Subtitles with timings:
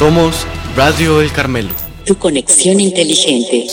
[0.00, 1.74] Somos Radio El Carmelo.
[2.06, 3.66] Tu conexión inteligente.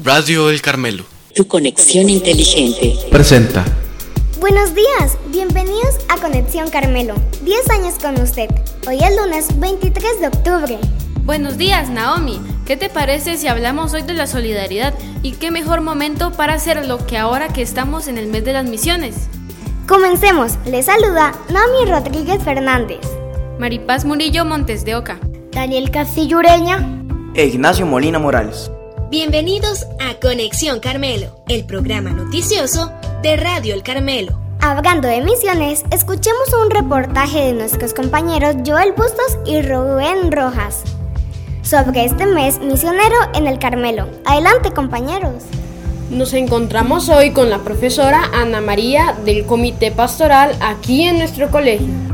[0.00, 1.02] Radio El Carmelo.
[1.34, 2.96] Tu conexión inteligente.
[3.10, 3.64] Presenta.
[4.38, 7.16] Buenos días, bienvenidos a Conexión Carmelo.
[7.42, 8.48] 10 años con usted.
[8.86, 10.78] Hoy es lunes 23 de octubre.
[11.24, 12.40] Buenos días, Naomi.
[12.66, 14.94] ¿Qué te parece si hablamos hoy de la solidaridad?
[15.24, 18.64] ¿Y qué mejor momento para hacerlo que ahora que estamos en el mes de las
[18.64, 19.26] misiones?
[19.88, 20.52] Comencemos.
[20.66, 23.00] Les saluda Naomi Rodríguez Fernández.
[23.60, 25.18] Maripaz Murillo Montes de Oca.
[25.52, 26.78] Daniel Castillo Ureña.
[27.34, 28.70] E Ignacio Molina Morales.
[29.10, 32.90] Bienvenidos a Conexión Carmelo, el programa noticioso
[33.22, 34.40] de Radio El Carmelo.
[34.62, 40.82] Hablando de misiones, escuchemos un reportaje de nuestros compañeros Joel Bustos y Rubén Rojas
[41.60, 44.08] sobre este mes misionero en el Carmelo.
[44.24, 45.44] Adelante compañeros.
[46.08, 52.09] Nos encontramos hoy con la profesora Ana María del Comité Pastoral aquí en nuestro colegio.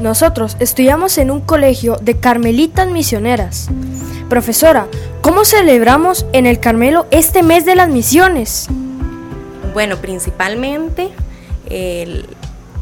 [0.00, 3.68] Nosotros estudiamos en un colegio de carmelitas misioneras.
[4.30, 4.86] Profesora,
[5.20, 8.68] ¿cómo celebramos en el Carmelo este mes de las misiones?
[9.74, 11.10] Bueno, principalmente
[11.68, 12.26] el,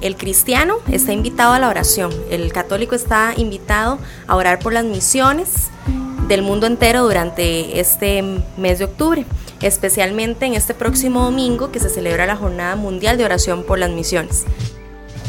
[0.00, 4.84] el, cristiano está invitado a la oración, el católico está invitado a orar por las
[4.84, 5.70] misiones
[6.28, 8.22] del mundo entero durante este
[8.56, 9.24] mes de octubre,
[9.60, 13.90] especialmente en este próximo domingo que se celebra la Jornada Mundial de Oración por las
[13.90, 14.44] Misiones.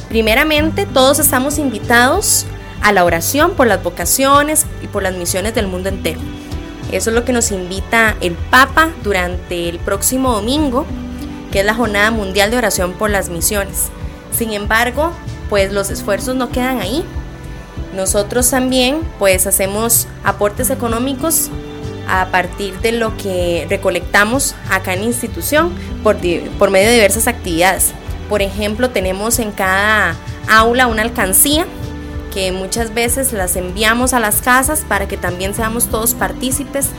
[0.10, 2.48] Primeramente, todos estamos invitados
[2.82, 6.20] a la oración por las vocaciones y por las misiones del mundo entero.
[6.92, 10.88] Eso es lo que nos invita el Papa durante el próximo domingo,
[11.52, 13.90] que es la Jornada Mundial de Oración por las Misiones.
[14.36, 15.12] Sin embargo,
[15.48, 17.06] pues los esfuerzos no quedan ahí.
[17.96, 21.52] Nosotros también pues hacemos aportes económicos
[22.08, 25.72] a partir de lo que recolectamos acá en institución
[26.02, 26.18] por,
[26.58, 27.94] por medio de diversas actividades.
[28.30, 30.16] Por ejemplo, tenemos en cada
[30.48, 31.66] aula una alcancía
[32.32, 36.90] que muchas veces las enviamos a las casas para que también seamos todos partícipes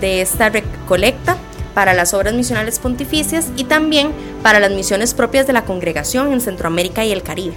[0.00, 1.36] de esta recolecta
[1.74, 4.12] para las obras misionales pontificias y también
[4.42, 7.56] para las misiones propias de la congregación en Centroamérica y el Caribe.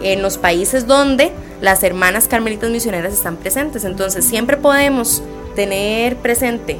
[0.00, 5.24] En los países donde las hermanas carmelitas misioneras están presentes, entonces siempre podemos
[5.56, 6.78] tener presente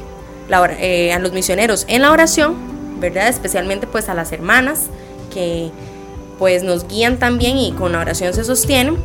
[0.79, 2.68] eh, a los misioneros en la oración
[2.99, 3.27] ¿verdad?
[3.27, 4.85] Especialmente pues a las hermanas
[5.33, 5.71] que
[6.37, 8.97] pues nos guían también y con la oración se sostienen.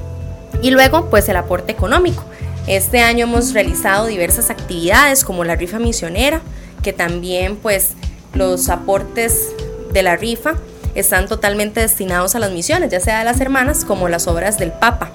[0.63, 2.25] Y luego pues el aporte económico.
[2.67, 6.41] Este año hemos realizado diversas actividades como la rifa misionera,
[6.83, 7.91] que también pues
[8.33, 9.51] los aportes
[9.93, 10.55] de la rifa
[10.95, 14.73] están totalmente destinados a las misiones, ya sea de las hermanas como las obras del
[14.73, 15.11] Papa.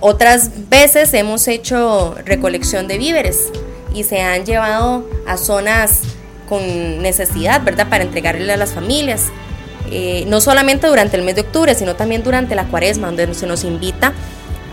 [0.00, 3.48] Otras veces hemos hecho recolección de víveres
[3.94, 6.00] y se han llevado a zonas
[6.50, 7.88] con necesidad, ¿verdad?
[7.88, 9.28] Para entregarle a las familias.
[9.90, 13.46] Eh, no solamente durante el mes de octubre, sino también durante la cuaresma, donde se
[13.46, 14.12] nos invita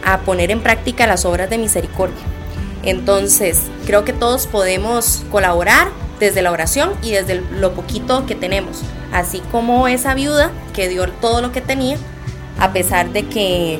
[0.04, 2.18] a poner en práctica las obras de misericordia.
[2.84, 5.90] Entonces, creo que todos podemos colaborar
[6.20, 11.08] desde la oración y desde lo poquito que tenemos, así como esa viuda que dio
[11.08, 11.98] todo lo que tenía,
[12.60, 13.80] a pesar de que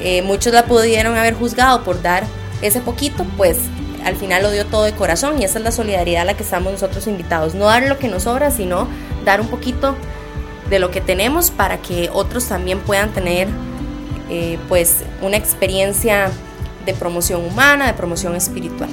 [0.00, 2.24] eh, muchos la pudieron haber juzgado por dar
[2.62, 3.58] ese poquito, pues
[4.06, 6.44] al final lo dio todo de corazón y esa es la solidaridad a la que
[6.44, 7.56] estamos nosotros invitados.
[7.56, 8.86] No dar lo que nos sobra, sino
[9.24, 9.96] dar un poquito
[10.70, 13.48] de lo que tenemos para que otros también puedan tener
[14.30, 16.30] eh, pues una experiencia
[16.84, 18.90] de promoción humana, de promoción espiritual.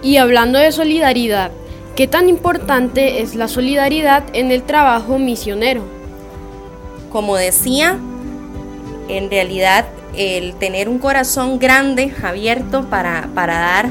[0.00, 1.50] Y hablando de solidaridad,
[1.96, 5.82] ¿qué tan importante es la solidaridad en el trabajo misionero?
[7.10, 7.98] Como decía,
[9.08, 13.90] en realidad el tener un corazón grande, abierto para, dar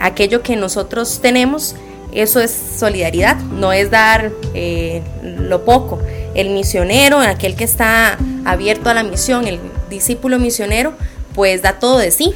[0.00, 1.74] aquello que nosotros tenemos,
[2.12, 6.00] eso es solidaridad, no es dar eh, lo poco.
[6.34, 9.60] El misionero, aquel que está abierto a la misión, el
[9.90, 10.94] discípulo misionero,
[11.34, 12.34] pues da todo de sí.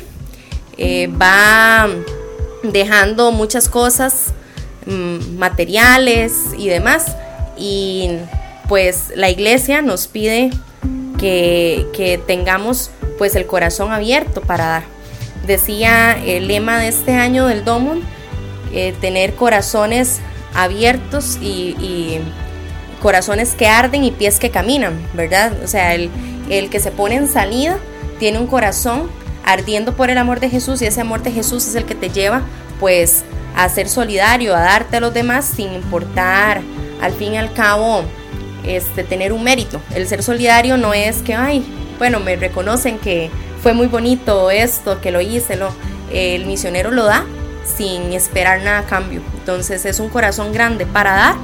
[0.78, 1.89] Eh, va
[2.62, 4.33] dejando muchas cosas
[4.86, 7.16] mm, materiales y demás.
[7.57, 8.10] Y
[8.69, 10.51] pues la iglesia nos pide
[11.19, 12.91] que, que tengamos
[13.22, 14.83] pues el corazón abierto para dar.
[15.47, 18.03] Decía el lema de este año del Domun,
[18.72, 20.19] eh, tener corazones
[20.57, 22.19] abiertos y,
[23.01, 25.53] corazones que arden y pies que caminan, ¿verdad?
[25.63, 26.10] O sea, el,
[26.51, 27.78] el que se pone en salida
[28.19, 29.09] tiene un corazón
[29.45, 32.10] ardiendo por el amor de Jesús y ese amor de Jesús es el que te
[32.10, 32.42] lleva
[32.80, 33.22] pues
[33.54, 36.60] a ser solidario, a darte a los demás sin importar
[37.01, 38.03] al fin y al cabo
[38.66, 39.80] este, tener un mérito.
[39.95, 41.65] El ser solidario no es que, ay,
[42.03, 43.31] bueno, me reconocen que
[43.63, 45.69] fue muy bonito esto, que lo hice, lo,
[46.13, 47.25] el misionero lo da
[47.65, 49.22] sin esperar nada a cambio.
[49.39, 51.34] Entonces es un corazón grande para dar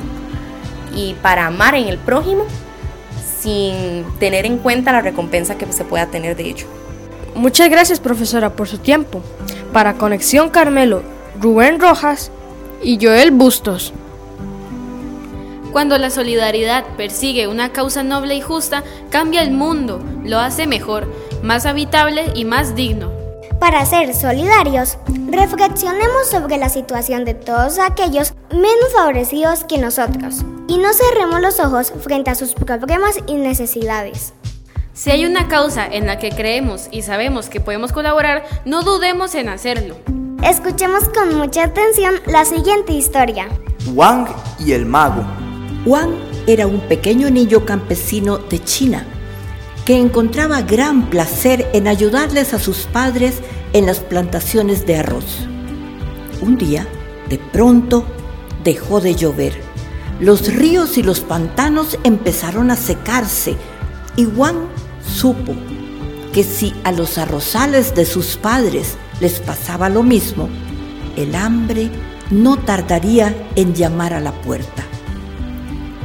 [0.96, 2.44] y para amar en el prójimo
[3.40, 6.66] sin tener en cuenta la recompensa que se pueda tener de ello.
[7.36, 9.22] Muchas gracias profesora por su tiempo.
[9.72, 11.04] Para Conexión Carmelo,
[11.40, 12.32] Rubén Rojas
[12.82, 13.92] y Joel Bustos.
[15.72, 21.06] Cuando la solidaridad persigue una causa noble y justa, cambia el mundo, lo hace mejor,
[21.42, 23.12] más habitable y más digno.
[23.60, 24.98] Para ser solidarios,
[25.30, 31.60] reflexionemos sobre la situación de todos aquellos menos favorecidos que nosotros y no cerremos los
[31.60, 34.32] ojos frente a sus problemas y necesidades.
[34.94, 39.34] Si hay una causa en la que creemos y sabemos que podemos colaborar, no dudemos
[39.34, 39.96] en hacerlo.
[40.42, 43.48] Escuchemos con mucha atención la siguiente historia.
[43.92, 44.28] Wang
[44.58, 45.24] y el mago.
[45.88, 46.10] Wang
[46.46, 49.06] era un pequeño niño campesino de China
[49.86, 53.36] que encontraba gran placer en ayudarles a sus padres
[53.72, 55.24] en las plantaciones de arroz.
[56.42, 56.86] Un día,
[57.30, 58.04] de pronto,
[58.64, 59.54] dejó de llover.
[60.20, 63.56] Los ríos y los pantanos empezaron a secarse
[64.14, 64.68] y Wang
[65.02, 65.54] supo
[66.34, 70.50] que si a los arrozales de sus padres les pasaba lo mismo,
[71.16, 71.88] el hambre
[72.30, 74.87] no tardaría en llamar a la puerta.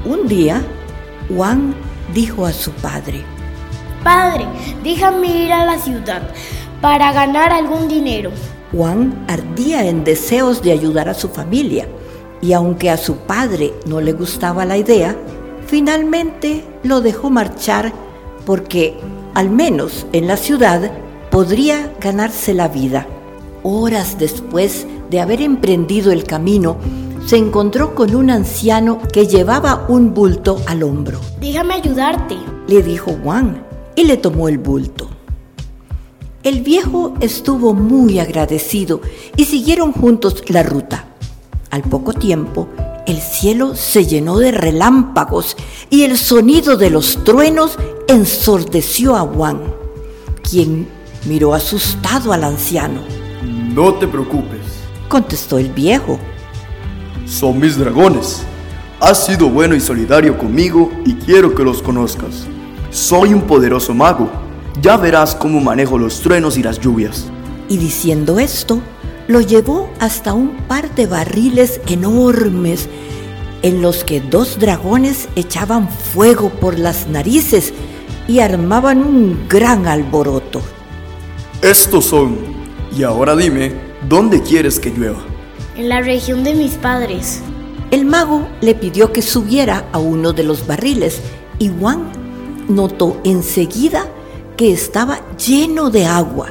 [0.05, 0.61] Un día,
[1.29, 1.73] Wang
[2.13, 3.23] dijo a su padre,
[4.03, 4.45] Padre,
[4.83, 6.21] déjame ir a la ciudad
[6.81, 8.31] para ganar algún dinero.
[8.73, 11.87] Wang ardía en deseos de ayudar a su familia
[12.41, 15.15] y aunque a su padre no le gustaba la idea,
[15.67, 17.93] finalmente lo dejó marchar
[18.45, 18.97] porque,
[19.33, 20.91] al menos en la ciudad,
[21.31, 23.07] podría ganarse la vida.
[23.63, 26.75] Horas después de haber emprendido el camino,
[27.25, 31.19] se encontró con un anciano que llevaba un bulto al hombro.
[31.39, 32.37] Déjame ayudarte,
[32.67, 33.65] le dijo Juan
[33.95, 35.09] y le tomó el bulto.
[36.43, 38.99] El viejo estuvo muy agradecido
[39.37, 41.05] y siguieron juntos la ruta.
[41.71, 42.67] Al poco tiempo,
[43.07, 45.55] el cielo se llenó de relámpagos
[45.89, 47.77] y el sonido de los truenos
[48.07, 49.61] ensordeció a Juan,
[50.49, 50.87] quien
[51.25, 52.99] miró asustado al anciano.
[53.73, 54.59] No te preocupes,
[55.07, 56.19] contestó el viejo
[57.33, 58.43] son mis dragones.
[58.99, 62.45] Has sido bueno y solidario conmigo y quiero que los conozcas.
[62.91, 64.29] Soy un poderoso mago.
[64.81, 67.25] Ya verás cómo manejo los truenos y las lluvias.
[67.69, 68.81] Y diciendo esto,
[69.27, 72.87] lo llevó hasta un par de barriles enormes
[73.63, 77.73] en los que dos dragones echaban fuego por las narices
[78.27, 80.61] y armaban un gran alboroto.
[81.61, 82.37] Estos son.
[82.95, 83.73] Y ahora dime,
[84.07, 85.32] ¿dónde quieres que llueva?
[85.77, 87.41] En la región de mis padres.
[87.91, 91.21] El mago le pidió que subiera a uno de los barriles
[91.59, 92.11] y Juan
[92.67, 94.07] notó enseguida
[94.57, 96.49] que estaba lleno de agua.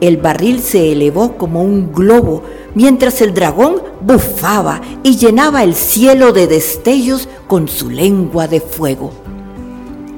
[0.00, 2.42] El barril se elevó como un globo
[2.74, 9.12] mientras el dragón bufaba y llenaba el cielo de destellos con su lengua de fuego.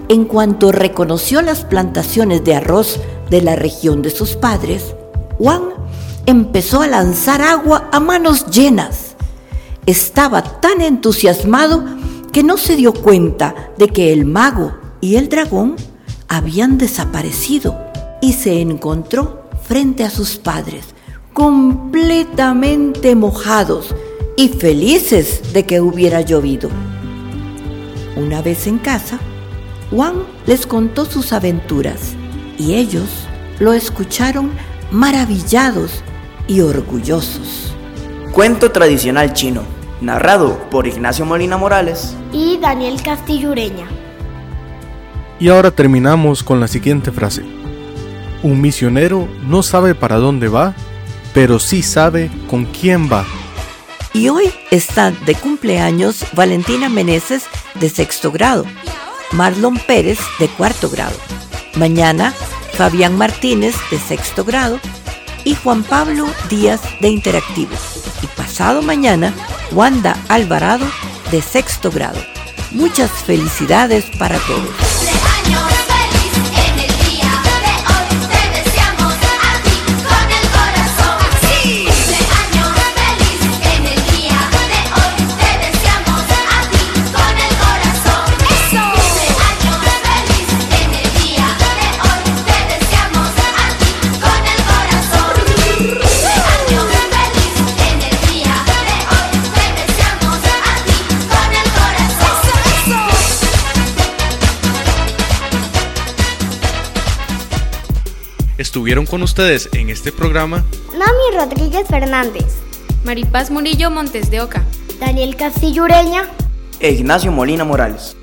[0.08, 4.94] En cuanto reconoció las plantaciones de arroz de la región de sus padres,
[5.38, 5.75] Juan
[6.26, 9.14] empezó a lanzar agua a manos llenas.
[9.87, 11.84] Estaba tan entusiasmado
[12.32, 15.76] que no se dio cuenta de que el mago y el dragón
[16.28, 17.78] habían desaparecido
[18.20, 20.87] y se encontró frente a sus padres,
[21.32, 23.94] completamente mojados
[24.36, 26.69] y felices de que hubiera llovido.
[28.17, 29.20] Una vez en casa,
[29.91, 32.15] Juan les contó sus aventuras
[32.58, 33.08] y ellos
[33.60, 34.50] lo escucharon
[34.91, 36.03] maravillados
[36.48, 37.74] y orgullosos.
[38.32, 39.62] Cuento tradicional chino,
[40.00, 43.86] narrado por Ignacio Molina Morales y Daniel Castillureña.
[45.38, 47.43] Y ahora terminamos con la siguiente frase.
[48.43, 50.74] Un misionero no sabe para dónde va,
[51.34, 53.24] pero sí sabe con quién va.
[54.12, 58.65] Y hoy está de cumpleaños Valentina Meneses de sexto grado,
[59.32, 61.17] Marlon Pérez de cuarto grado.
[61.74, 62.32] Mañana
[62.72, 64.81] Fabián Martínez de sexto grado
[65.46, 67.70] y Juan Pablo Díaz de Interactivo.
[68.20, 69.32] Y pasado mañana,
[69.70, 70.84] Wanda Alvarado
[71.31, 72.19] de sexto grado.
[72.72, 74.85] Muchas felicidades para todos.
[108.76, 112.58] Estuvieron con ustedes en este programa Nami Rodríguez Fernández,
[113.06, 114.64] Maripaz Murillo Montes de Oca,
[115.00, 116.24] Daniel Castillo Ureña
[116.78, 118.18] e Ignacio Molina Morales.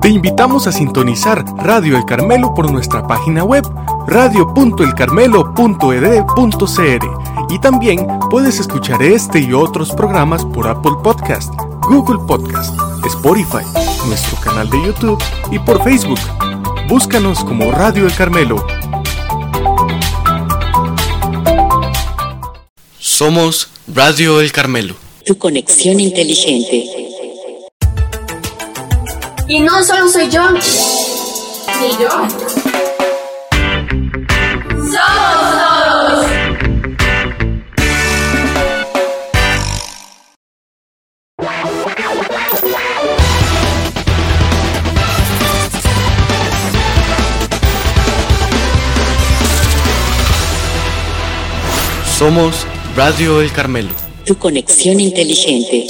[0.00, 3.66] Te invitamos a sintonizar Radio El Carmelo por nuestra página web
[4.06, 7.06] radio.elcarmelo.ed.cr
[7.50, 12.89] y también puedes escuchar este y otros programas por Apple Podcast, Google Podcast.
[13.08, 13.64] Spotify,
[14.06, 16.18] nuestro canal de YouTube y por Facebook.
[16.88, 18.64] Búscanos como Radio El Carmelo.
[22.98, 24.94] Somos Radio El Carmelo.
[25.24, 27.08] Tu conexión inteligente.
[29.48, 30.50] Y no solo soy yo.
[30.50, 30.60] Ni
[32.02, 32.49] yo.
[52.30, 53.90] Somos Radio El Carmelo.
[54.24, 55.88] Tu conexión inteligente.